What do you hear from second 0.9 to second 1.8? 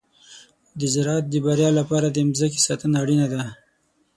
زراعت د بریا